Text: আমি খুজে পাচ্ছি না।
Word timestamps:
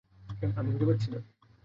আমি 0.57 0.69
খুজে 0.71 0.85
পাচ্ছি 0.85 1.07
না। 1.13 1.19